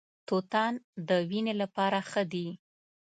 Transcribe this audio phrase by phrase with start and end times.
[0.27, 0.73] توتان
[1.07, 2.47] د وینې لپاره ښه دي.